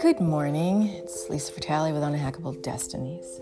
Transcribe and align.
Good 0.00 0.20
morning. 0.20 0.90
It's 0.90 1.28
Lisa 1.28 1.52
Vitale 1.52 1.92
with 1.92 2.04
Unhackable 2.04 2.62
Destinies. 2.62 3.40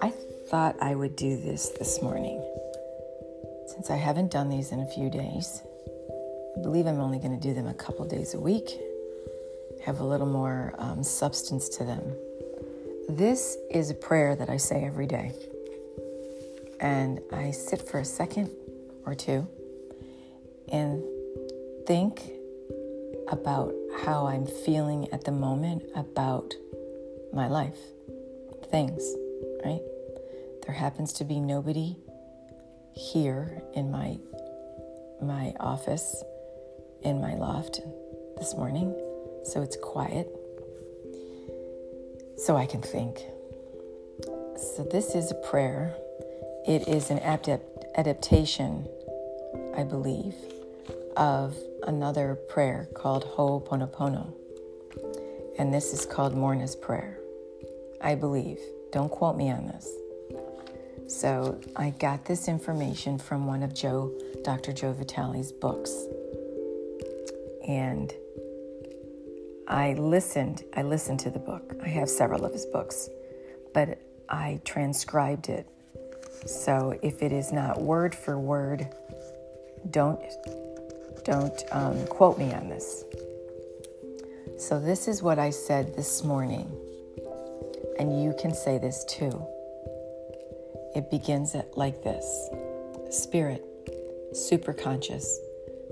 I 0.00 0.10
thought 0.50 0.74
I 0.80 0.96
would 0.96 1.14
do 1.14 1.36
this 1.36 1.68
this 1.68 2.02
morning 2.02 2.42
since 3.68 3.88
I 3.88 3.94
haven't 3.94 4.32
done 4.32 4.48
these 4.48 4.72
in 4.72 4.80
a 4.80 4.86
few 4.86 5.08
days. 5.08 5.62
I 6.58 6.62
believe 6.62 6.86
I'm 6.88 6.98
only 6.98 7.18
going 7.18 7.38
to 7.38 7.40
do 7.40 7.54
them 7.54 7.68
a 7.68 7.74
couple 7.74 8.04
days 8.04 8.34
a 8.34 8.40
week, 8.40 8.68
have 9.84 10.00
a 10.00 10.04
little 10.04 10.26
more 10.26 10.74
um, 10.78 11.04
substance 11.04 11.68
to 11.68 11.84
them. 11.84 12.02
This 13.08 13.56
is 13.70 13.90
a 13.90 13.94
prayer 13.94 14.34
that 14.34 14.50
I 14.50 14.56
say 14.56 14.84
every 14.84 15.06
day. 15.06 15.32
And 16.80 17.20
I 17.32 17.52
sit 17.52 17.80
for 17.88 18.00
a 18.00 18.04
second 18.04 18.50
or 19.04 19.14
two 19.14 19.46
and 20.72 21.02
think 21.86 22.20
about 23.28 23.74
how 24.02 24.26
I'm 24.26 24.46
feeling 24.46 25.12
at 25.12 25.24
the 25.24 25.32
moment 25.32 25.82
about 25.94 26.54
my 27.32 27.48
life, 27.48 27.78
things, 28.70 29.02
right? 29.64 29.80
There 30.64 30.74
happens 30.74 31.12
to 31.14 31.24
be 31.24 31.40
nobody 31.40 31.96
here 32.92 33.62
in 33.74 33.90
my 33.90 34.18
my 35.22 35.54
office 35.60 36.22
in 37.02 37.20
my 37.20 37.34
loft 37.34 37.80
this 38.36 38.54
morning, 38.54 38.94
so 39.44 39.62
it's 39.62 39.76
quiet. 39.76 40.28
So 42.38 42.56
I 42.56 42.66
can 42.66 42.82
think. 42.82 43.22
So 44.56 44.86
this 44.90 45.14
is 45.14 45.30
a 45.30 45.34
prayer. 45.34 45.94
It 46.66 46.88
is 46.88 47.10
an 47.10 47.18
adapt- 47.18 47.84
adaptation, 47.96 48.88
I 49.76 49.84
believe, 49.84 50.34
of 51.16 51.56
another 51.84 52.34
prayer 52.48 52.88
called 52.94 53.24
Ho'oponopono. 53.24 54.32
And 55.58 55.72
this 55.72 55.92
is 55.92 56.04
called 56.04 56.34
Morrnah's 56.34 56.76
Prayer. 56.76 57.18
I 58.02 58.14
believe. 58.14 58.58
Don't 58.92 59.10
quote 59.10 59.36
me 59.36 59.50
on 59.50 59.66
this. 59.66 59.88
So 61.08 61.60
I 61.76 61.90
got 61.90 62.24
this 62.24 62.48
information 62.48 63.18
from 63.18 63.46
one 63.46 63.62
of 63.62 63.74
Joe, 63.74 64.12
Dr. 64.44 64.72
Joe 64.72 64.92
Vitale's 64.92 65.52
books. 65.52 65.92
And 67.66 68.12
I 69.68 69.94
listened, 69.94 70.64
I 70.74 70.82
listened 70.82 71.20
to 71.20 71.30
the 71.30 71.38
book. 71.38 71.74
I 71.82 71.88
have 71.88 72.08
several 72.08 72.44
of 72.44 72.52
his 72.52 72.66
books, 72.66 73.08
but 73.72 73.98
I 74.28 74.60
transcribed 74.64 75.48
it. 75.48 75.66
So 76.46 76.98
if 77.02 77.22
it 77.22 77.32
is 77.32 77.52
not 77.52 77.80
word 77.80 78.14
for 78.14 78.38
word, 78.38 78.88
don't 79.90 80.20
don't 81.26 81.64
um, 81.72 82.06
quote 82.06 82.38
me 82.38 82.54
on 82.54 82.68
this. 82.68 83.04
So, 84.58 84.78
this 84.78 85.08
is 85.08 85.22
what 85.22 85.38
I 85.40 85.50
said 85.50 85.96
this 85.96 86.22
morning, 86.22 86.70
and 87.98 88.22
you 88.22 88.32
can 88.40 88.54
say 88.54 88.78
this 88.78 89.04
too. 89.04 89.44
It 90.94 91.10
begins 91.10 91.54
like 91.74 92.02
this 92.04 92.48
Spirit, 93.10 93.64
superconscious, 94.32 95.26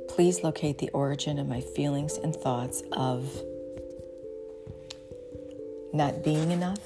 please 0.09 0.45
locate 0.45 0.79
the 0.79 0.91
origin 0.91 1.39
of 1.41 1.49
my 1.49 1.61
feelings 1.61 2.17
and 2.17 2.35
thoughts 2.35 2.83
of 2.93 3.29
not 5.93 6.23
being 6.23 6.53
enough, 6.53 6.81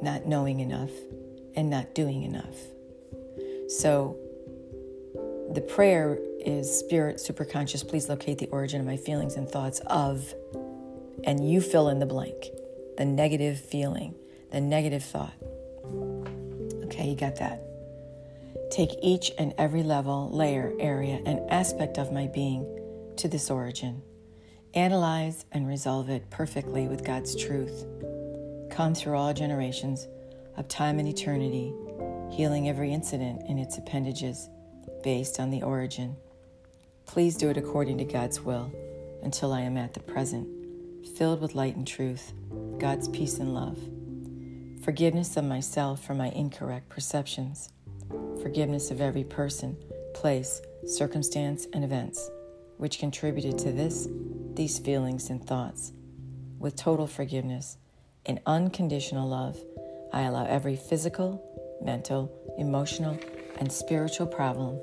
not 0.00 0.26
knowing 0.26 0.60
enough, 0.60 0.90
and 1.56 1.70
not 1.70 1.92
doing 1.94 2.22
enough. 2.22 2.56
So, 3.68 4.16
the 5.52 5.60
prayer 5.60 6.18
is 6.44 6.78
spirit, 6.78 7.16
superconscious, 7.16 7.86
please 7.86 8.08
locate 8.08 8.38
the 8.38 8.48
origin 8.48 8.80
of 8.80 8.86
my 8.86 8.96
feelings 8.96 9.36
and 9.36 9.48
thoughts 9.48 9.80
of, 9.86 10.34
and 11.24 11.48
you 11.48 11.60
fill 11.60 11.88
in 11.88 11.98
the 11.98 12.06
blank, 12.06 12.50
the 12.96 13.04
negative 13.04 13.58
feeling, 13.58 14.14
the 14.52 14.60
negative 14.60 15.02
thought. 15.02 15.34
Okay, 16.84 17.08
you 17.08 17.16
got 17.16 17.36
that. 17.36 17.62
Take 18.70 18.90
each 19.02 19.32
and 19.38 19.54
every 19.58 19.82
level, 19.82 20.30
layer, 20.30 20.72
area, 20.78 21.20
and 21.24 21.40
aspect 21.50 21.98
of 21.98 22.12
my 22.12 22.26
being 22.26 22.66
to 23.16 23.28
this 23.28 23.50
origin. 23.50 24.02
Analyze 24.74 25.44
and 25.52 25.68
resolve 25.68 26.10
it 26.10 26.28
perfectly 26.30 26.88
with 26.88 27.04
God's 27.04 27.36
truth. 27.36 27.86
Come 28.70 28.94
through 28.94 29.16
all 29.16 29.32
generations 29.32 30.08
of 30.56 30.66
time 30.68 30.98
and 30.98 31.08
eternity, 31.08 31.72
healing 32.30 32.68
every 32.68 32.92
incident 32.92 33.42
and 33.48 33.60
its 33.60 33.78
appendages 33.78 34.48
based 35.04 35.38
on 35.38 35.50
the 35.50 35.62
origin. 35.62 36.16
Please 37.06 37.36
do 37.36 37.50
it 37.50 37.56
according 37.56 37.98
to 37.98 38.04
God's 38.04 38.40
will 38.40 38.72
until 39.22 39.52
I 39.52 39.60
am 39.60 39.76
at 39.76 39.94
the 39.94 40.00
present, 40.00 40.48
filled 41.16 41.40
with 41.40 41.54
light 41.54 41.76
and 41.76 41.86
truth, 41.86 42.32
God's 42.78 43.08
peace 43.08 43.38
and 43.38 43.54
love. 43.54 43.78
Forgiveness 44.82 45.36
of 45.36 45.44
myself 45.44 46.04
for 46.04 46.14
my 46.14 46.28
incorrect 46.30 46.88
perceptions. 46.88 47.70
Forgiveness 48.42 48.90
of 48.90 49.00
every 49.00 49.24
person, 49.24 49.76
place, 50.12 50.60
circumstance, 50.86 51.66
and 51.72 51.84
events 51.84 52.30
which 52.76 52.98
contributed 52.98 53.58
to 53.58 53.72
this, 53.72 54.08
these 54.54 54.78
feelings 54.78 55.30
and 55.30 55.46
thoughts. 55.46 55.92
With 56.58 56.76
total 56.76 57.06
forgiveness 57.06 57.78
and 58.26 58.40
unconditional 58.46 59.28
love, 59.28 59.58
I 60.12 60.22
allow 60.22 60.46
every 60.46 60.76
physical, 60.76 61.42
mental, 61.82 62.32
emotional, 62.58 63.18
and 63.58 63.70
spiritual 63.70 64.26
problem 64.26 64.80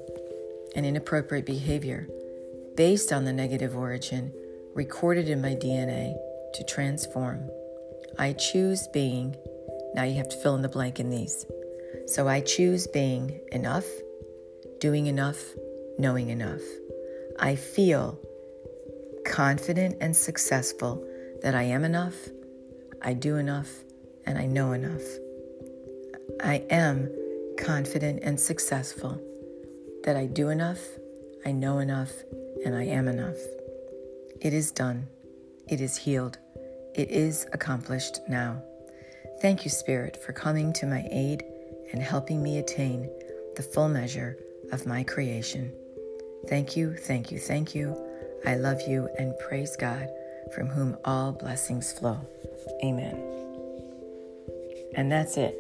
and 0.76 0.86
inappropriate 0.86 1.46
behavior 1.46 2.08
based 2.76 3.12
on 3.12 3.26
the 3.26 3.34
negative 3.34 3.76
origin 3.76 4.34
recorded 4.74 5.30
in 5.30 5.42
my 5.42 5.56
DNA 5.56 6.16
to 6.54 6.64
transform. 6.64 7.50
I 8.18 8.34
choose 8.34 8.88
being, 8.94 9.36
now 9.94 10.04
you 10.04 10.16
have 10.16 10.30
to 10.30 10.38
fill 10.38 10.56
in 10.56 10.62
the 10.62 10.70
blank 10.70 11.00
in 11.00 11.10
these. 11.10 11.46
So 12.08 12.28
I 12.28 12.42
choose 12.42 12.88
being 12.88 13.40
enough, 13.52 13.86
doing 14.80 15.08
enough, 15.08 15.40
knowing 15.98 16.30
enough. 16.30 16.62
I 17.40 17.56
feel 17.56 18.20
confident 19.26 19.98
and 20.02 20.16
successful 20.16 21.06
that 21.42 21.56
I 21.56 21.64
am 21.64 21.84
enough, 21.84 22.16
I 23.02 23.14
do 23.14 23.38
enough, 23.38 23.70
and 24.26 24.38
I 24.38 24.46
know 24.46 24.74
enough. 24.74 25.02
I 26.44 26.64
am 26.70 27.10
confident 27.58 28.20
and 28.24 28.40
successful 28.40 29.22
that 30.04 30.16
I 30.16 30.26
do 30.26 30.50
enough, 30.50 30.80
I 31.46 31.52
know 31.52 31.80
enough, 31.80 32.12
and 32.66 32.76
I 32.76 32.84
am 32.84 33.08
enough. 33.08 33.38
It 34.42 34.54
is 34.54 34.72
done. 34.72 35.08
It 35.68 35.82
is 35.82 35.98
healed. 35.98 36.38
It 36.96 37.10
is 37.12 37.46
accomplished 37.54 38.20
now. 38.28 38.62
Thank 39.42 39.64
you, 39.64 39.72
Spirit, 39.72 40.18
for 40.18 40.34
coming 40.34 40.74
to 40.74 40.86
my 40.86 41.08
aid 41.12 41.44
and 41.92 42.02
helping 42.02 42.44
me 42.44 42.58
attain 42.58 43.10
the 43.56 43.64
full 43.64 43.90
measure 43.90 44.38
of 44.72 44.86
my 44.86 45.04
creation. 45.04 45.72
Thank 46.48 46.76
you, 46.76 46.96
thank 46.96 47.32
you, 47.32 47.40
thank 47.40 47.76
you. 47.76 47.96
I 48.46 48.56
love 48.56 48.82
you 48.88 49.10
and 49.18 49.38
praise 49.40 49.76
God, 49.76 50.10
from 50.54 50.68
whom 50.68 50.98
all 51.06 51.32
blessings 51.32 51.94
flow. 51.94 52.20
Amen. 52.84 53.16
And 54.96 55.12
that's 55.12 55.38
it. 55.38 55.56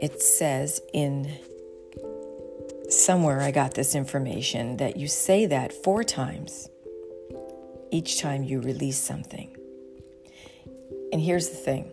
It 0.00 0.22
says 0.22 0.80
in 0.92 1.30
somewhere 2.92 3.40
I 3.40 3.50
got 3.50 3.74
this 3.74 3.94
information 3.94 4.76
that 4.76 4.96
you 4.96 5.08
say 5.08 5.46
that 5.46 5.72
four 5.72 6.04
times 6.04 6.68
each 7.90 8.20
time 8.20 8.42
you 8.42 8.60
release 8.60 8.98
something. 8.98 9.56
And 11.12 11.20
here's 11.20 11.48
the 11.48 11.56
thing 11.56 11.90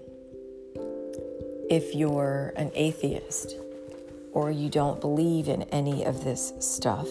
if 1.69 1.95
you're 1.95 2.53
an 2.55 2.71
atheist 2.73 3.55
or 4.33 4.51
you 4.51 4.69
don't 4.69 4.99
believe 4.99 5.47
in 5.47 5.63
any 5.63 6.03
of 6.03 6.23
this 6.23 6.53
stuff, 6.59 7.07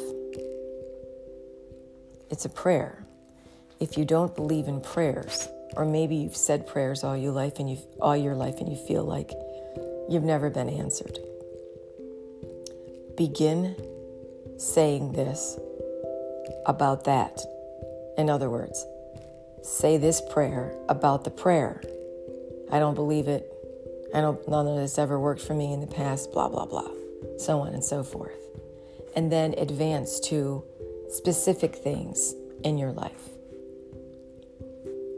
it's 2.30 2.44
a 2.44 2.50
prayer. 2.50 3.04
If 3.80 3.96
you 3.96 4.04
don't 4.04 4.34
believe 4.34 4.66
in 4.66 4.80
prayers, 4.80 5.48
or 5.76 5.84
maybe 5.84 6.16
you've 6.16 6.36
said 6.36 6.66
prayers 6.66 7.04
all 7.04 7.16
your 7.16 7.32
life 7.32 7.58
and 7.58 7.70
you've 7.70 7.86
all 8.00 8.16
your 8.16 8.34
life 8.34 8.58
and 8.58 8.68
you 8.68 8.76
feel 8.76 9.04
like 9.04 9.32
you've 10.08 10.24
never 10.24 10.50
been 10.50 10.68
answered 10.68 11.18
begin 13.18 13.74
saying 14.58 15.12
this 15.12 15.58
about 16.66 17.04
that. 17.04 17.40
In 18.16 18.28
other 18.28 18.50
words, 18.50 18.84
say 19.62 19.96
this 19.96 20.20
prayer 20.20 20.74
about 20.88 21.24
the 21.24 21.30
prayer. 21.30 21.82
I 22.70 22.78
don't 22.78 22.94
believe 22.94 23.28
it. 23.28 23.50
I 24.14 24.20
don't, 24.20 24.46
none 24.48 24.66
of 24.66 24.76
this 24.76 24.98
ever 24.98 25.18
worked 25.18 25.42
for 25.42 25.54
me 25.54 25.72
in 25.72 25.80
the 25.80 25.86
past, 25.86 26.32
blah, 26.32 26.48
blah, 26.48 26.66
blah, 26.66 26.90
so 27.38 27.60
on 27.60 27.72
and 27.72 27.84
so 27.84 28.02
forth. 28.02 28.38
And 29.14 29.30
then 29.30 29.54
advance 29.56 30.20
to 30.20 30.64
specific 31.10 31.76
things 31.76 32.34
in 32.64 32.78
your 32.78 32.92
life. 32.92 33.28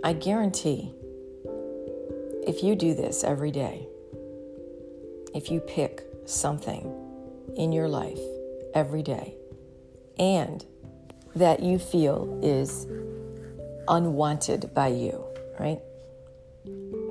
I 0.02 0.12
guarantee 0.12 0.92
if 2.46 2.62
you 2.62 2.74
do 2.74 2.94
this 2.94 3.22
every 3.22 3.50
day, 3.50 3.86
if 5.34 5.50
you 5.50 5.60
pick 5.60 6.02
something 6.26 6.92
in 7.56 7.72
your 7.72 7.88
life 7.88 8.18
every 8.74 9.02
day 9.02 9.34
and 10.18 10.64
that 11.34 11.60
you 11.60 11.78
feel 11.78 12.38
is 12.42 12.86
unwanted 13.88 14.72
by 14.74 14.88
you, 14.88 15.24
right? 15.58 15.80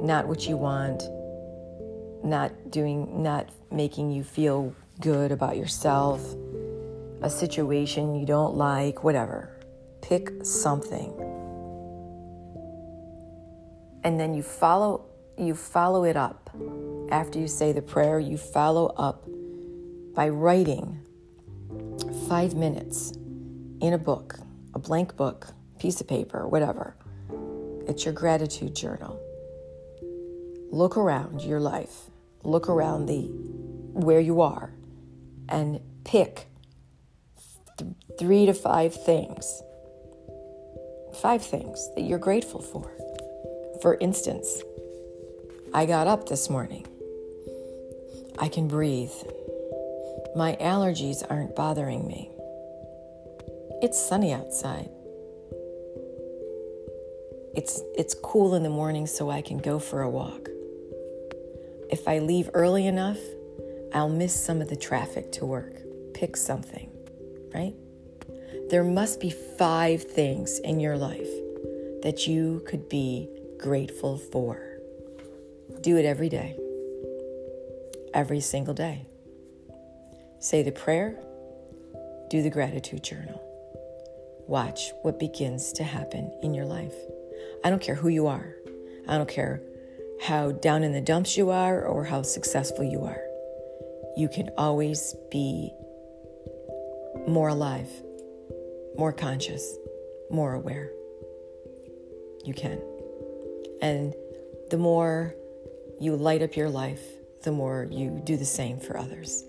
Not 0.01 0.27
what 0.27 0.47
you 0.47 0.57
want, 0.57 1.03
not 2.23 2.71
doing, 2.71 3.23
not 3.23 3.49
making 3.71 4.11
you 4.11 4.23
feel 4.23 4.73
good 5.01 5.31
about 5.31 5.57
yourself, 5.57 6.21
a 7.21 7.29
situation 7.29 8.15
you 8.15 8.25
don't 8.25 8.55
like, 8.55 9.03
whatever. 9.03 9.49
Pick 10.01 10.31
something. 10.43 11.13
And 14.03 14.19
then 14.19 14.33
you 14.33 14.43
follow 14.43 15.05
you 15.37 15.55
follow 15.55 16.03
it 16.03 16.17
up. 16.17 16.49
After 17.11 17.39
you 17.39 17.47
say 17.47 17.71
the 17.71 17.81
prayer, 17.81 18.19
you 18.19 18.37
follow 18.37 18.87
up 18.97 19.25
by 20.13 20.27
writing 20.27 20.99
5 22.29 22.53
minutes 22.53 23.13
in 23.81 23.93
a 23.93 23.97
book, 23.97 24.37
a 24.75 24.79
blank 24.79 25.17
book, 25.17 25.47
piece 25.79 25.99
of 25.99 26.07
paper, 26.07 26.47
whatever. 26.47 26.95
It's 27.87 28.05
your 28.05 28.13
gratitude 28.13 28.75
journal. 28.75 29.19
Look 30.69 30.95
around 30.95 31.41
your 31.41 31.59
life. 31.59 32.11
Look 32.43 32.69
around 32.69 33.07
the 33.07 33.21
where 33.93 34.19
you 34.19 34.41
are 34.41 34.71
and 35.49 35.79
pick 36.03 36.45
th- 37.77 37.89
3 38.19 38.45
to 38.45 38.53
5 38.53 38.93
things. 38.93 39.63
5 41.19 41.43
things 41.43 41.89
that 41.95 42.03
you're 42.03 42.19
grateful 42.19 42.61
for. 42.61 42.91
For 43.81 43.97
instance, 43.99 44.61
I 45.73 45.87
got 45.87 46.05
up 46.05 46.29
this 46.29 46.47
morning. 46.47 46.85
I 48.37 48.49
can 48.49 48.67
breathe. 48.67 49.17
My 50.35 50.55
allergies 50.61 51.23
aren't 51.29 51.55
bothering 51.55 52.07
me. 52.07 52.29
It's 53.81 53.99
sunny 53.99 54.31
outside. 54.31 54.89
It's, 57.55 57.81
it's 57.97 58.13
cool 58.13 58.53
in 58.55 58.63
the 58.63 58.69
morning 58.69 59.07
so 59.07 59.29
I 59.29 59.41
can 59.41 59.57
go 59.57 59.79
for 59.79 60.01
a 60.01 60.09
walk. 60.09 60.49
If 61.89 62.07
I 62.07 62.19
leave 62.19 62.49
early 62.53 62.85
enough, 62.85 63.17
I'll 63.93 64.09
miss 64.09 64.33
some 64.33 64.61
of 64.61 64.69
the 64.69 64.75
traffic 64.75 65.31
to 65.33 65.45
work. 65.45 65.73
Pick 66.13 66.37
something, 66.37 66.91
right? 67.53 67.73
There 68.69 68.83
must 68.83 69.19
be 69.19 69.31
five 69.31 70.03
things 70.03 70.59
in 70.59 70.79
your 70.79 70.95
life 70.95 71.29
that 72.03 72.27
you 72.27 72.61
could 72.67 72.87
be 72.87 73.27
grateful 73.57 74.17
for. 74.17 74.61
Do 75.81 75.97
it 75.97 76.05
every 76.05 76.29
day, 76.29 76.55
every 78.13 78.41
single 78.41 78.75
day. 78.75 79.08
Say 80.41 80.63
the 80.63 80.71
prayer, 80.71 81.15
do 82.29 82.41
the 82.41 82.49
gratitude 82.49 83.03
journal. 83.03 83.41
Watch 84.47 84.93
what 85.01 85.19
begins 85.19 85.73
to 85.73 85.83
happen 85.83 86.31
in 86.41 86.53
your 86.53 86.65
life. 86.65 86.95
I 87.63 87.69
don't 87.69 87.81
care 87.81 87.95
who 87.95 88.07
you 88.07 88.27
are. 88.27 88.55
I 89.07 89.17
don't 89.17 89.29
care 89.29 89.61
how 90.21 90.53
down 90.53 90.83
in 90.83 90.93
the 90.93 91.01
dumps 91.01 91.35
you 91.35 91.49
are 91.49 91.85
or 91.85 92.05
how 92.05 92.21
successful 92.21 92.85
you 92.85 93.03
are. 93.03 93.21
You 94.15 94.29
can 94.29 94.49
always 94.57 95.13
be 95.29 95.73
more 97.27 97.49
alive, 97.49 97.89
more 98.97 99.11
conscious, 99.11 99.75
more 100.29 100.53
aware. 100.53 100.89
You 102.45 102.53
can. 102.53 102.81
And 103.81 104.13
the 104.69 104.77
more 104.77 105.35
you 105.99 106.15
light 106.15 106.41
up 106.41 106.55
your 106.55 106.69
life, 106.69 107.03
the 107.43 107.51
more 107.51 107.87
you 107.91 108.21
do 108.23 108.37
the 108.37 108.45
same 108.45 108.79
for 108.79 108.97
others. 108.97 109.43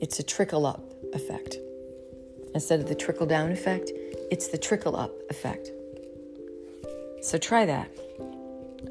It's 0.00 0.18
a 0.18 0.22
trickle 0.22 0.66
up 0.66 0.82
effect. 1.12 1.56
Instead 2.54 2.80
of 2.80 2.88
the 2.88 2.94
trickle 2.94 3.26
down 3.26 3.52
effect, 3.52 3.90
it's 4.30 4.48
the 4.48 4.58
trickle 4.58 4.96
up 4.96 5.12
effect. 5.28 5.70
So 7.22 7.38
try 7.38 7.66
that. 7.66 7.90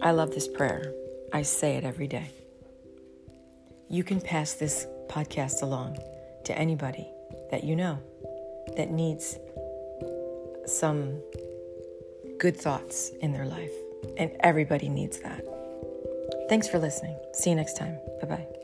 I 0.01 0.11
love 0.11 0.31
this 0.31 0.47
prayer. 0.47 0.93
I 1.33 1.41
say 1.41 1.75
it 1.75 1.83
every 1.83 2.07
day. 2.07 2.31
You 3.89 4.03
can 4.03 4.21
pass 4.21 4.53
this 4.53 4.85
podcast 5.07 5.63
along 5.63 5.97
to 6.45 6.57
anybody 6.57 7.07
that 7.51 7.63
you 7.63 7.75
know 7.75 7.99
that 8.77 8.91
needs 8.91 9.37
some 10.65 11.19
good 12.37 12.55
thoughts 12.55 13.11
in 13.21 13.31
their 13.31 13.45
life. 13.45 13.71
And 14.17 14.31
everybody 14.41 14.89
needs 14.89 15.19
that. 15.19 15.43
Thanks 16.47 16.67
for 16.67 16.79
listening. 16.79 17.17
See 17.33 17.49
you 17.49 17.55
next 17.55 17.77
time. 17.77 17.97
Bye 18.21 18.27
bye. 18.27 18.58